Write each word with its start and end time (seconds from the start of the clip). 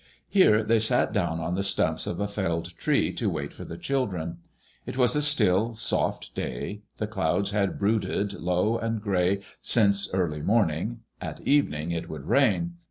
Here 0.29 0.63
they 0.63 0.79
sat 0.79 1.13
down 1.13 1.39
on 1.39 1.53
the 1.53 1.63
stumps 1.63 2.07
of 2.07 2.19
a 2.19 2.27
felled 2.27 2.75
tree 2.75 3.13
to 3.13 3.29
wait 3.29 3.53
for 3.53 3.65
the 3.65 3.77
children. 3.77 4.39
It 4.87 4.97
was 4.97 5.15
a 5.15 5.21
still, 5.21 5.75
soft 5.75 6.33
day. 6.33 6.81
The 6.97 7.05
clouds 7.05 7.51
had 7.51 7.77
brooded 7.77 8.33
low 8.33 8.79
and 8.79 8.99
grey 8.99 9.41
since 9.61 10.11
early 10.11 10.41
morning; 10.41 11.01
at 11.21 11.39
evening 11.41 11.91
it 11.91 12.09
would 12.09 12.25
rain. 12.25 12.77